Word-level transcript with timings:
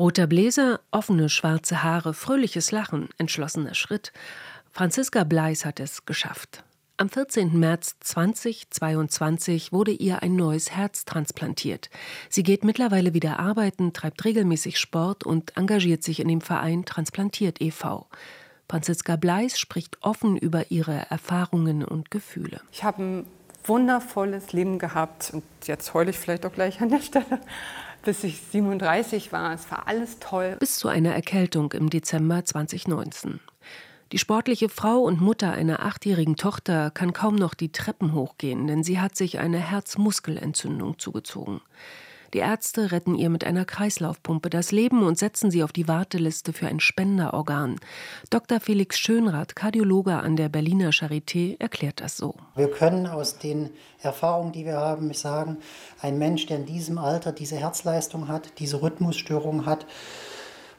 Roter 0.00 0.26
Bläser, 0.26 0.80
offene 0.90 1.28
schwarze 1.28 1.82
Haare, 1.82 2.14
fröhliches 2.14 2.72
Lachen, 2.72 3.10
entschlossener 3.18 3.74
Schritt. 3.74 4.14
Franziska 4.72 5.24
Bleis 5.24 5.66
hat 5.66 5.78
es 5.78 6.06
geschafft. 6.06 6.64
Am 6.96 7.10
14. 7.10 7.60
März 7.60 7.96
2022 8.00 9.72
wurde 9.72 9.90
ihr 9.90 10.22
ein 10.22 10.36
neues 10.36 10.70
Herz 10.70 11.04
transplantiert. 11.04 11.90
Sie 12.30 12.42
geht 12.42 12.64
mittlerweile 12.64 13.12
wieder 13.12 13.38
arbeiten, 13.38 13.92
treibt 13.92 14.24
regelmäßig 14.24 14.78
Sport 14.78 15.24
und 15.24 15.54
engagiert 15.58 16.02
sich 16.02 16.20
in 16.20 16.28
dem 16.28 16.40
Verein 16.40 16.86
Transplantiert 16.86 17.60
e.V. 17.60 18.08
Franziska 18.70 19.16
Bleis 19.16 19.58
spricht 19.58 19.98
offen 20.00 20.38
über 20.38 20.70
ihre 20.70 21.10
Erfahrungen 21.10 21.84
und 21.84 22.10
Gefühle. 22.10 22.62
Ich 22.72 22.84
habe 22.84 23.02
ein 23.02 23.26
wundervolles 23.64 24.54
Leben 24.54 24.78
gehabt 24.78 25.30
und 25.34 25.44
jetzt 25.66 25.92
heule 25.92 26.08
ich 26.08 26.18
vielleicht 26.18 26.46
auch 26.46 26.52
gleich 26.54 26.80
an 26.80 26.88
der 26.88 27.02
Stelle. 27.02 27.40
Bis 28.02 28.24
ich 28.24 28.40
37 28.40 29.30
war, 29.30 29.52
es 29.52 29.70
war 29.70 29.86
alles 29.86 30.18
toll. 30.20 30.56
Bis 30.58 30.78
zu 30.78 30.88
einer 30.88 31.14
Erkältung 31.14 31.72
im 31.72 31.90
Dezember 31.90 32.44
2019. 32.44 33.40
Die 34.12 34.18
sportliche 34.18 34.68
Frau 34.68 35.00
und 35.00 35.20
Mutter 35.20 35.52
einer 35.52 35.84
achtjährigen 35.84 36.36
Tochter 36.36 36.90
kann 36.90 37.12
kaum 37.12 37.36
noch 37.36 37.54
die 37.54 37.70
Treppen 37.70 38.14
hochgehen, 38.14 38.66
denn 38.66 38.82
sie 38.82 39.00
hat 39.00 39.16
sich 39.16 39.38
eine 39.38 39.58
Herzmuskelentzündung 39.58 40.98
zugezogen. 40.98 41.60
Die 42.32 42.38
Ärzte 42.38 42.92
retten 42.92 43.16
ihr 43.16 43.28
mit 43.28 43.44
einer 43.44 43.64
Kreislaufpumpe 43.64 44.50
das 44.50 44.70
Leben 44.70 45.02
und 45.02 45.18
setzen 45.18 45.50
sie 45.50 45.64
auf 45.64 45.72
die 45.72 45.88
Warteliste 45.88 46.52
für 46.52 46.68
ein 46.68 46.78
Spenderorgan. 46.78 47.76
Dr. 48.30 48.60
Felix 48.60 48.98
Schönrath, 48.98 49.56
Kardiologe 49.56 50.14
an 50.14 50.36
der 50.36 50.48
Berliner 50.48 50.90
Charité, 50.90 51.56
erklärt 51.58 52.00
das 52.00 52.16
so. 52.16 52.36
Wir 52.54 52.70
können 52.70 53.06
aus 53.06 53.38
den 53.38 53.70
Erfahrungen, 54.00 54.52
die 54.52 54.64
wir 54.64 54.76
haben, 54.76 55.12
sagen, 55.12 55.58
ein 56.00 56.18
Mensch, 56.18 56.46
der 56.46 56.58
in 56.58 56.66
diesem 56.66 56.98
Alter 56.98 57.32
diese 57.32 57.56
Herzleistung 57.56 58.28
hat, 58.28 58.58
diese 58.58 58.80
Rhythmusstörung 58.80 59.66
hat, 59.66 59.86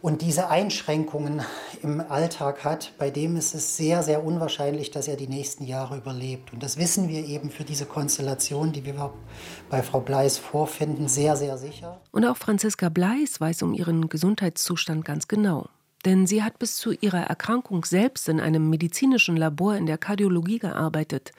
und 0.00 0.22
diese 0.22 0.48
Einschränkungen 0.48 1.42
im 1.82 2.00
Alltag 2.00 2.64
hat, 2.64 2.92
bei 2.98 3.10
dem 3.10 3.36
ist 3.36 3.54
es 3.54 3.76
sehr, 3.76 4.02
sehr 4.02 4.24
unwahrscheinlich, 4.24 4.90
dass 4.90 5.08
er 5.08 5.16
die 5.16 5.26
nächsten 5.26 5.64
Jahre 5.64 5.96
überlebt. 5.96 6.52
Und 6.52 6.62
das 6.62 6.76
wissen 6.76 7.08
wir 7.08 7.24
eben 7.24 7.50
für 7.50 7.64
diese 7.64 7.84
Konstellation, 7.84 8.72
die 8.72 8.84
wir 8.84 9.12
bei 9.68 9.82
Frau 9.82 10.00
Bleis 10.00 10.38
vorfinden, 10.38 11.08
sehr, 11.08 11.36
sehr 11.36 11.58
sicher. 11.58 12.00
Und 12.12 12.24
auch 12.24 12.36
Franziska 12.36 12.88
Bleis 12.88 13.40
weiß 13.40 13.62
um 13.62 13.74
ihren 13.74 14.08
Gesundheitszustand 14.08 15.04
ganz 15.04 15.26
genau. 15.26 15.68
Denn 16.04 16.26
sie 16.26 16.44
hat 16.44 16.60
bis 16.60 16.76
zu 16.76 16.92
ihrer 16.92 17.24
Erkrankung 17.24 17.84
selbst 17.84 18.28
in 18.28 18.40
einem 18.40 18.70
medizinischen 18.70 19.36
Labor 19.36 19.76
in 19.76 19.86
der 19.86 19.98
Kardiologie 19.98 20.60
gearbeitet. 20.60 21.32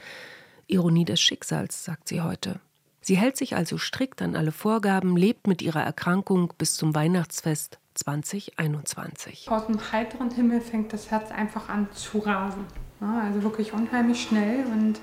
Ironie 0.68 1.06
des 1.06 1.22
Schicksals, 1.22 1.86
sagt 1.86 2.10
sie 2.10 2.22
heute. 2.22 2.60
Sie 3.02 3.18
hält 3.18 3.38
sich 3.38 3.56
also 3.56 3.78
strikt 3.78 4.22
an 4.22 4.36
alle 4.36 4.52
Vorgaben, 4.52 5.16
lebt 5.16 5.48
mit 5.48 5.62
ihrer 5.62 5.82
Erkrankung 5.82 6.54
bis 6.58 6.76
zum 6.76 6.94
Weihnachtsfest 6.94 7.80
2021. 7.96 9.50
Aus 9.50 9.68
dem 9.68 9.80
heiteren 9.92 10.32
Himmel 10.32 10.62
fängt 10.62 10.94
das 10.94 11.10
Herz 11.12 11.32
einfach 11.32 11.70
an 11.70 11.88
zu 11.94 12.20
rasen. 12.20 12.66
Also 13.02 13.44
wirklich 13.44 13.74
unheimlich 13.74 14.22
schnell. 14.22 14.66
Und 14.66 15.00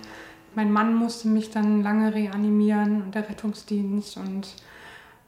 mein 0.54 0.70
Mann 0.70 0.94
musste 0.94 1.28
mich 1.28 1.50
dann 1.50 1.82
lange 1.82 2.14
reanimieren 2.14 3.02
und 3.02 3.14
der 3.14 3.28
Rettungsdienst. 3.28 4.18
Und 4.18 4.48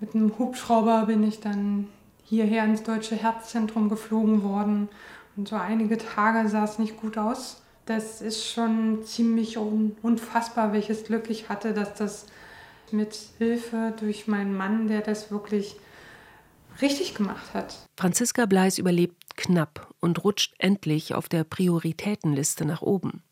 mit 0.00 0.14
einem 0.14 0.38
Hubschrauber 0.38 1.06
bin 1.06 1.22
ich 1.26 1.40
dann 1.40 1.88
hierher 2.22 2.64
ins 2.64 2.82
Deutsche 2.82 3.16
Herzzentrum 3.16 3.88
geflogen 3.88 4.42
worden. 4.42 4.88
Und 5.36 5.48
so 5.48 5.56
einige 5.56 5.96
Tage 5.96 6.48
sah 6.48 6.64
es 6.64 6.78
nicht 6.78 7.00
gut 7.00 7.16
aus. 7.16 7.62
Das 7.86 8.20
ist 8.20 8.44
schon 8.46 9.02
ziemlich 9.04 9.56
unfassbar, 9.56 10.74
welches 10.74 11.04
Glück 11.04 11.30
ich 11.30 11.48
hatte, 11.48 11.72
dass 11.72 11.94
das 11.94 12.26
mit 12.92 13.16
Hilfe 13.38 13.94
durch 13.98 14.26
meinen 14.26 14.56
Mann, 14.56 14.88
der 14.88 15.00
das 15.00 15.30
wirklich 15.30 15.76
richtig 16.80 17.14
gemacht 17.14 17.54
hat. 17.54 17.86
Franziska 17.96 18.46
Bleis 18.46 18.78
überlebt 18.78 19.36
knapp 19.36 19.88
und 20.00 20.24
rutscht 20.24 20.54
endlich 20.58 21.14
auf 21.14 21.28
der 21.28 21.44
Prioritätenliste 21.44 22.64
nach 22.64 22.82
oben. 22.82 23.22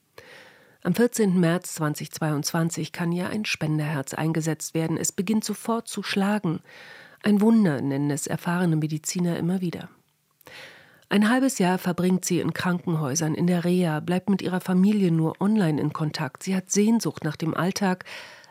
Am 0.83 0.95
14. 0.95 1.41
März 1.41 1.75
2022 1.75 2.93
kann 2.93 3.11
ihr 3.11 3.29
ein 3.29 3.45
Spenderherz 3.45 4.15
eingesetzt 4.15 4.73
werden. 4.75 4.97
Es 4.97 5.11
beginnt 5.11 5.45
sofort 5.45 5.89
zu 5.89 6.05
schlagen. 6.05 6.61
Ein 7.25 7.41
Wunder 7.41 7.81
nennen 7.81 8.11
es 8.11 8.29
erfahrene 8.29 8.77
Mediziner 8.77 9.37
immer 9.37 9.61
wieder. 9.61 9.89
Ein 11.09 11.29
halbes 11.29 11.59
Jahr 11.59 11.79
verbringt 11.79 12.25
sie 12.25 12.41
in 12.41 12.53
Krankenhäusern, 12.53 13.35
in 13.35 13.47
der 13.47 13.65
Reha, 13.65 14.01
bleibt 14.01 14.29
mit 14.29 14.43
ihrer 14.43 14.61
Familie 14.61 15.13
nur 15.13 15.41
online 15.41 15.81
in 15.81 15.93
Kontakt. 15.93 16.43
Sie 16.43 16.55
hat 16.55 16.71
Sehnsucht 16.71 17.23
nach 17.23 17.37
dem 17.37 17.55
Alltag, 17.55 18.05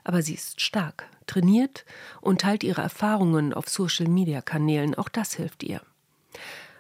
aber 0.06 0.22
sie 0.22 0.36
ist 0.36 0.62
stark, 0.62 1.10
trainiert 1.28 1.84
und 2.22 2.42
teilt 2.42 2.64
ihre 2.64 2.82
Erfahrungen 2.82 3.54
auf 3.54 3.68
Social-Media-Kanälen. 3.68 4.96
Auch 4.96 5.10
das 5.10 5.34
hilft 5.34 5.64
ihr. 5.64 5.82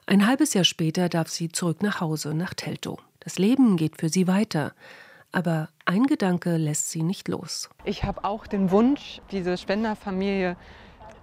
Ein 0.05 0.25
halbes 0.25 0.53
Jahr 0.53 0.63
später 0.63 1.09
darf 1.09 1.27
sie 1.29 1.49
zurück 1.49 1.81
nach 1.81 1.99
Hause, 1.99 2.33
nach 2.33 2.53
Teltow. 2.53 2.99
Das 3.19 3.39
Leben 3.39 3.75
geht 3.75 3.99
für 3.99 4.07
sie 4.07 4.27
weiter. 4.27 4.73
Aber 5.31 5.67
ein 5.83 6.03
Gedanke 6.03 6.55
lässt 6.55 6.91
sie 6.91 7.03
nicht 7.03 7.27
los. 7.27 7.69
Ich 7.83 8.03
habe 8.03 8.23
auch 8.23 8.47
den 8.47 8.71
Wunsch, 8.71 9.19
diese 9.31 9.57
Spenderfamilie 9.57 10.55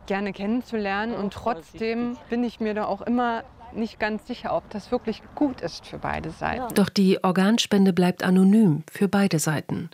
gerne 0.06 0.32
kennenzulernen. 0.32 1.14
Und 1.14 1.32
trotzdem 1.32 2.18
bin 2.28 2.44
ich 2.44 2.60
mir 2.60 2.74
da 2.74 2.84
auch 2.84 3.00
immer 3.00 3.44
nicht 3.72 3.98
ganz 3.98 4.26
sicher, 4.26 4.54
ob 4.54 4.68
das 4.70 4.90
wirklich 4.90 5.22
gut 5.34 5.60
ist 5.60 5.86
für 5.86 5.98
beide 5.98 6.30
Seiten. 6.30 6.74
Doch 6.74 6.88
die 6.88 7.22
Organspende 7.24 7.92
bleibt 7.92 8.22
anonym 8.22 8.82
für 8.90 9.08
beide 9.08 9.38
Seiten. 9.38 9.88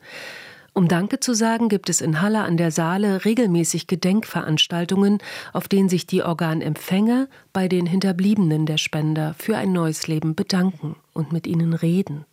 Um 0.78 0.86
Danke 0.86 1.18
zu 1.18 1.34
sagen, 1.34 1.68
gibt 1.68 1.90
es 1.90 2.00
in 2.00 2.22
Halle 2.22 2.42
an 2.42 2.56
der 2.56 2.70
Saale 2.70 3.24
regelmäßig 3.24 3.88
Gedenkveranstaltungen, 3.88 5.18
auf 5.52 5.66
denen 5.66 5.88
sich 5.88 6.06
die 6.06 6.22
Organempfänger 6.22 7.26
bei 7.52 7.66
den 7.66 7.84
Hinterbliebenen 7.84 8.64
der 8.64 8.78
Spender 8.78 9.34
für 9.36 9.56
ein 9.56 9.72
neues 9.72 10.06
Leben 10.06 10.36
bedanken 10.36 10.94
und 11.12 11.32
mit 11.32 11.48
ihnen 11.48 11.74
reden. 11.74 12.26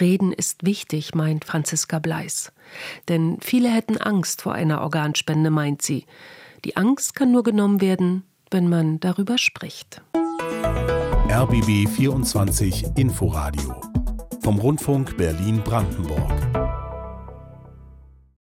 Reden 0.00 0.32
ist 0.32 0.64
wichtig, 0.64 1.14
meint 1.14 1.44
Franziska 1.44 1.98
Bleis. 1.98 2.50
Denn 3.10 3.36
viele 3.42 3.68
hätten 3.68 3.98
Angst 3.98 4.40
vor 4.40 4.54
einer 4.54 4.80
Organspende, 4.80 5.50
meint 5.50 5.82
sie. 5.82 6.06
Die 6.64 6.78
Angst 6.78 7.14
kann 7.14 7.30
nur 7.30 7.42
genommen 7.42 7.82
werden, 7.82 8.22
wenn 8.50 8.70
man 8.70 9.00
darüber 9.00 9.36
spricht. 9.36 10.00
RBB 11.28 11.90
24 11.90 12.86
Inforadio 12.96 13.78
vom 14.40 14.58
Rundfunk 14.60 15.18
Berlin-Brandenburg. 15.18 16.65